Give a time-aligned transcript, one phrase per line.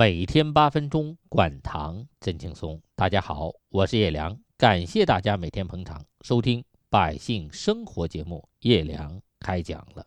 [0.00, 2.80] 每天八分钟，管糖真轻松。
[2.94, 8.48] 大家好，我是叶良，感谢大家每天捧场收听《百姓生活》节目。
[8.60, 10.06] 叶良开讲了。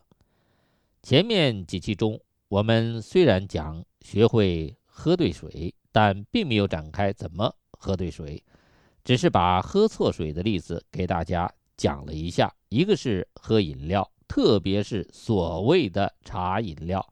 [1.04, 8.42] 前面几期中，我们虽然讲学会喝对水，但并没有展开怎么喝对水，
[9.04, 12.52] 只是把喝错水的例子给大家讲了一下。
[12.68, 17.08] 一个是喝饮料，特别是所谓的茶饮料。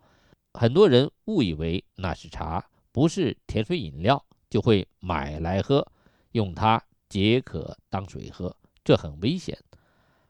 [0.54, 2.62] 很多人误以为那是茶，
[2.92, 5.86] 不是甜水饮料，就会买来喝，
[6.32, 9.58] 用它解渴当水喝，这很危险。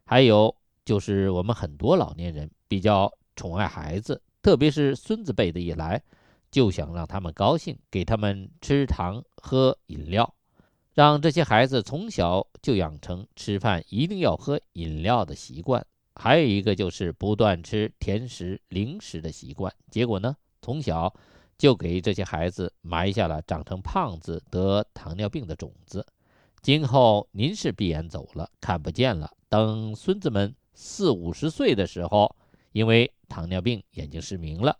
[0.05, 0.55] 还有
[0.85, 6.03] 就是我们很多老年人比较宠爱孩子，特别是孙子辈的一来，
[6.51, 10.35] 就想让他们高兴，给他们吃糖喝饮料，
[10.95, 15.85] 让这些孩子从小就养成吃饭一定要喝饮料的习惯。
[16.15, 21.13] 还有一个就是不断吃甜食、零食的习惯，结果呢，从小
[21.63, 26.05] 就给这些孩子埋下了长成胖子、得糖尿病的种子。
[26.61, 29.31] 今后您是闭眼走了，看不见了。
[29.49, 32.35] 等孙子们四五十岁的时候，
[32.73, 34.77] 因为糖尿病眼睛失明了，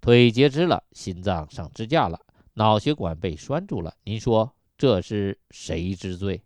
[0.00, 2.20] 腿截肢了，心脏上支架了，
[2.54, 6.40] 脑血管被拴住了，您说这是谁之罪？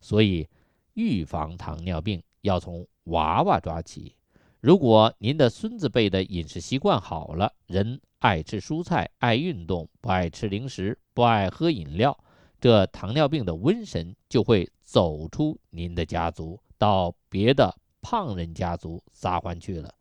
[0.00, 0.48] 所以，
[0.94, 2.84] 预防糖尿病要从。
[3.04, 4.14] 娃娃抓起，
[4.60, 12.16] 如果您的孙子辈的饮食习惯好了，人爱吃蔬菜，爱运动，不爱吃零食，不爱喝饮料，
[12.60, 19.94] 这糖尿病的瘟神就会走出您的家族，到别的胖人家族撒欢去了。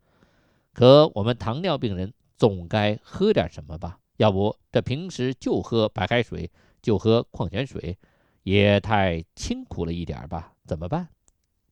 [0.73, 3.97] 可我们糖尿病人总该喝点什么吧？
[4.17, 7.97] 要不这平时就喝白开水，就喝矿泉水，
[8.43, 10.53] 也太清苦了一点吧？
[10.65, 11.07] 怎么办？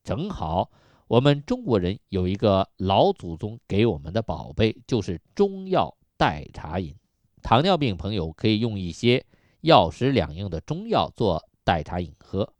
[0.02, 0.70] 正好。
[1.08, 6.94] 我们中国人有一个老祖宗给我们的宝贝，就是中药代茶饮。
[7.40, 9.24] 糖尿病朋友可以用一些
[9.60, 12.52] 药食两用的中药做代茶饮喝。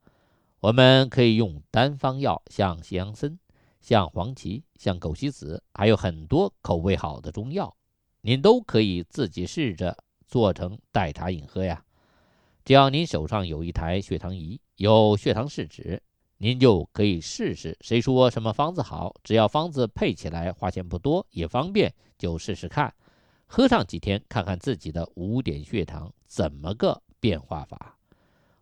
[0.61, 3.39] 我们可以用单方药，像西洋参、
[3.81, 7.77] 像黄芪、像枸杞子，还有很多口味好的中药，
[8.21, 11.85] 您都可以自己试着做成代茶饮喝呀。
[12.65, 16.01] 只要您手上有一台血糖仪，有血糖试纸。
[16.41, 19.13] 您就可以试试，谁说什么方子好？
[19.25, 22.95] 只要方子配起来花钱不多，也方便，就试试看。
[23.51, 27.99] 喝上几天，看看自己的五点血糖怎么个变化法。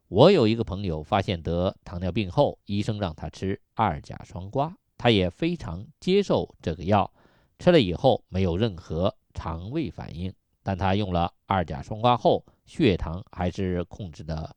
[0.07, 7.13] 我有一个朋友发现得糖尿病后，医生让他吃二甲双胍，他也非常接受这个药，
[7.59, 10.33] 吃了以后没有任何肠胃反应。
[10.63, 14.55] 但他用了二甲双胍后，血糖还是控制的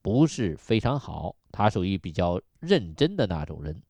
[0.00, 1.34] 不是非常好。
[1.50, 3.82] 他属于比较认真的那种人，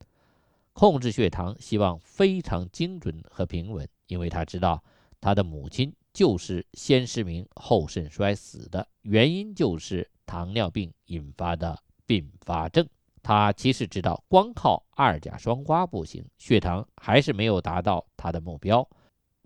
[0.72, 4.82] 控制血糖希望非常精准和平稳，因为他知道
[5.22, 12.86] 他的母亲就是先失明后肾衰死的，原因就是糖尿病引发的并发症。
[13.22, 18.86] 他其实知道光靠二甲双胍不行，血糖还是没有达到他的目标，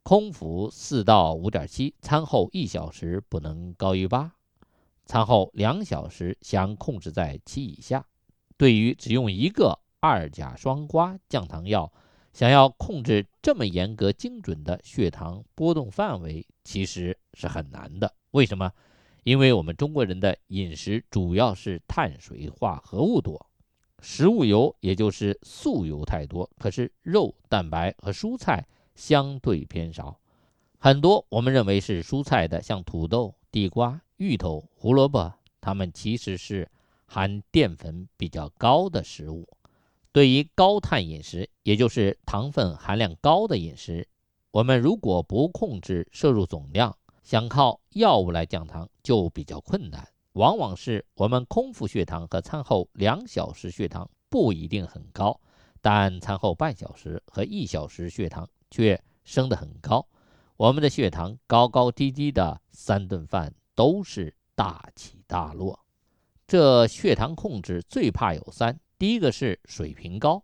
[0.02, 4.32] 空腹四到五点七，餐后一小时不能高于八。
[5.04, 8.04] 餐后两小时想控制在七以下。
[8.56, 11.92] 对于只用一个二甲双胍降糖药，
[12.36, 18.12] 想要控制这么严格精准的血糖波动范围，其实是很难的。
[18.32, 18.70] 为什么？
[19.24, 23.46] 因为我们中国人的饮食主要是碳水化合物多，
[24.02, 30.20] 食物油也就是素油太多，可是肉、蛋白和蔬菜相对偏少。
[30.76, 33.98] 很多我们认为是蔬菜的，像土豆、地瓜。
[34.18, 35.32] 芋头、胡萝卜，
[35.62, 36.70] 它们其实是
[37.06, 39.48] 含淀粉比较高的食物。
[40.16, 44.08] 对于高碳饮食，也就是糖分含量高的饮食，
[44.50, 50.08] 我们如果不控制摄入总量，想靠药物来降糖就比较困难。
[50.32, 55.38] 往往是我们空腹血糖和餐后两小时血糖不一定很高，
[55.82, 60.08] 但餐后半小时和一小时血糖却升得很高。
[60.56, 63.52] 我们的血糖高高低低的三顿饭。
[63.74, 65.78] 都是大起大落，
[66.46, 70.42] 这血糖控制最怕有三：第一个是水平高，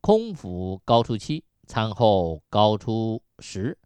[0.00, 3.76] 空腹高出七，餐后高出十；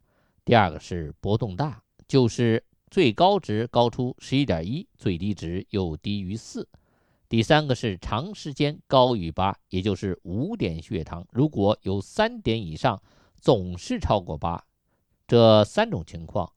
[0.44, 6.62] 第二个是波动大，就是最高值高出十一点一，最低值又低于四；
[7.28, 13.02] 第三个是长时间高于八，也就是五点血糖如果有三点以上，
[13.40, 14.64] 总是超过八。
[15.26, 16.50] 这三种情况。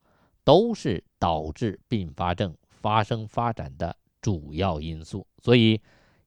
[0.43, 5.79] 都是导致并发症发生发展的主要因素，所以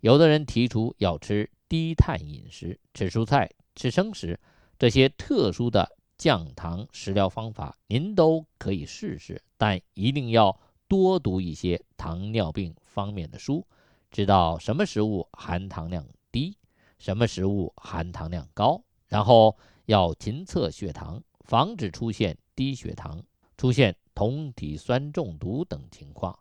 [0.04, 4.38] 有的人提出要吃低碳饮食、吃蔬菜、吃生食
[4.78, 13.66] 这些特殊的降糖食疗方法，您都可以试试，但一定要多读一些糖尿病方面的书，
[14.10, 16.54] 知道什么食物含糖量低，
[16.98, 19.56] 什么食物含糖量高，然后
[19.86, 23.24] 要勤测血糖，防止出现低血糖、
[23.56, 26.38] 出现酮体酸中毒等情况。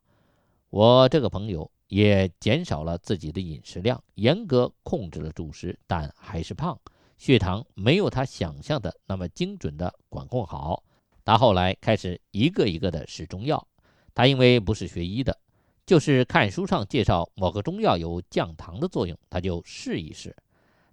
[0.69, 6.75] 我这个朋友也减少了自己的饮食量，严格控制了主食，但还是胖，
[7.19, 10.83] 血糖没有他想象的那么精准的管控好。
[11.23, 13.67] 他后来开始一个一个的试中药，
[14.15, 15.37] 他因为不是学医的，
[15.85, 20.35] 就是看书上介绍某个中药有降糖的作用，他就试一试。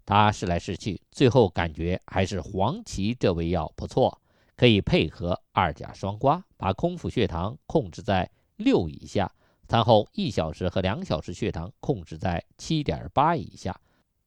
[0.04, 4.20] 他试来试去，最后感觉还是黄芪这味药不错，
[4.54, 9.32] 可以配合二甲双胍，把空腹血糖控制在六以下。
[9.70, 13.80] 餐后一小时和两小时血糖控制在七点八以下，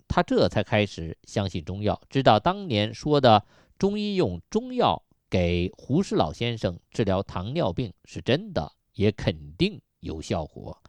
[0.07, 3.45] 他这才开始相信中药，知道当年说的
[3.77, 10.81] 中医用中药给胡适老先生治疗糖尿病是真的，也肯定有效果。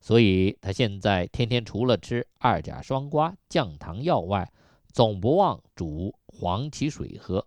[0.00, 4.50] 所以他现在天天除了吃二甲双胍降糖药外，
[4.90, 7.46] 总不忘煮黄芪水喝，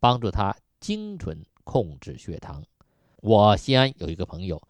[0.00, 2.64] 帮助他精准控制血糖。
[3.18, 4.60] 我西安有一个朋友。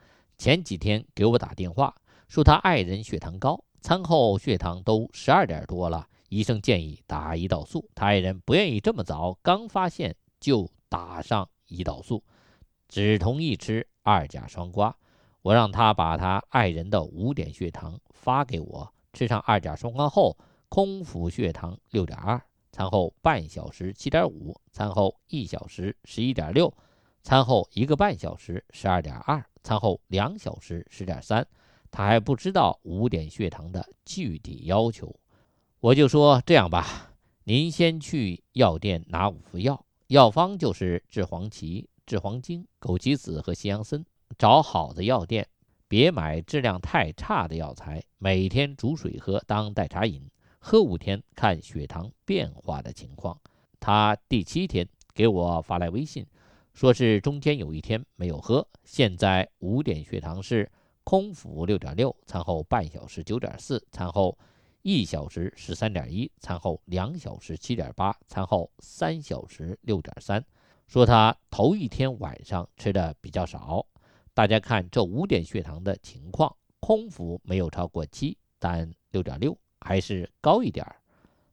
[0.40, 1.94] 前几天给我打电话，
[2.26, 7.86] 说他爱人血糖高，餐后血糖都十二点多了，医生建议打胰岛素。
[7.94, 12.24] 他爱人不愿意这么早刚发现就打上胰岛素，
[12.88, 14.94] 只同意吃二甲双胍。
[15.42, 20.34] 我让他把他爱人的五点血糖发给我，吃上二甲双胍后，
[20.70, 22.42] 空腹血糖六点二，
[22.72, 26.72] 餐后半小时七点五，餐后一小时十一点六，
[27.22, 29.44] 餐后一个半小时十二点二。
[29.62, 31.46] 餐后两小时十点三，
[31.90, 35.14] 他还不知道五点血糖的具体要求，
[35.80, 37.12] 我就说这样吧，
[37.44, 44.02] 您先去药店拿五副药，药方就是治黄芪、治黄精、枸杞子和西洋参，
[44.38, 45.46] 找好的药店，
[45.86, 50.26] 别买质量太差的药材，每天煮水喝当代茶饮，
[50.58, 53.38] 喝五天看血糖变化的情况。
[53.78, 56.26] 他第七天给我发来微信。
[56.72, 60.70] 说是中间有一天没有喝，现在五点血糖是
[61.04, 64.38] 空腹六点六，餐后半小时九点四，餐后
[64.82, 70.44] 一小时十三点一，餐后两小时七点八，餐后三小时六点三。
[70.86, 73.84] 说他头一天晚上吃的比较少，
[74.32, 80.96] 大家看这五点血糖的情况，空腹没有超过七，但六点六还是高一点儿，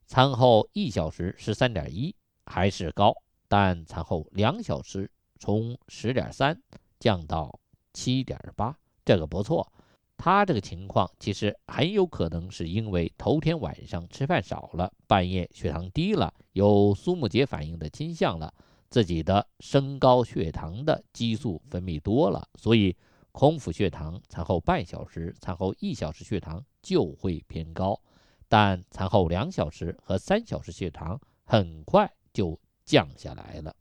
[0.05, 2.15] 餐后一小时十三点一
[2.45, 3.13] 还是高。
[3.47, 5.09] 但餐后两小时
[5.39, 6.61] 从十点三
[6.99, 7.59] 降到
[7.93, 9.71] 七点八，这个不错。
[10.17, 18.51] 他这个情况其实很有可能是因为头天晚上吃饭少了，半夜血糖低了，有苏木杰反应的倾向了，
[18.89, 22.97] 自己的升高血糖的激素分泌多了，所以
[23.31, 28.01] 空腹血糖餐后半小时、餐后一小时血糖就会偏高，
[28.49, 32.59] 但餐后两小时和三小时血糖很快就。
[32.87, 33.75] 降下来了。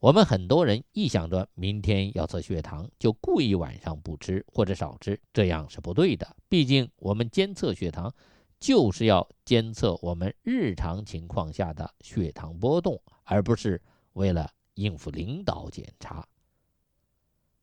[0.00, 6.36] 我们很多人一想着明天要测血糖，就故意晚上不吃或者少吃，这样是不对的。
[6.48, 8.12] 毕竟我们监测血糖，
[8.58, 13.80] 就是要监测我们日常情况下的血糖波动，而不是
[14.12, 16.26] 为了应付领导检查。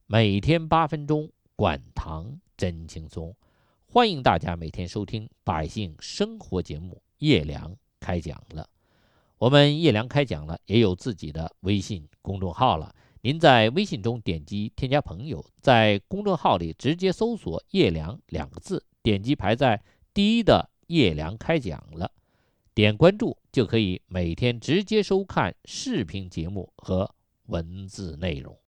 [0.05, 3.35] 每天八分钟，管糖真轻松。
[3.85, 8.67] 欢迎大家每天收听《百姓生活》节目，叶良开讲了。
[9.43, 12.95] 我们叶良开讲了，也有自己的微信公众号了。
[13.23, 19.83] 您在微信中点击添加朋友，在公众号里直接搜索“叶良”两个字，点击排在
[20.13, 22.09] 第一的“叶良开讲了”，
[22.73, 27.13] 点关注就可以每天直接收看视频节目和
[27.47, 28.57] 文字内容。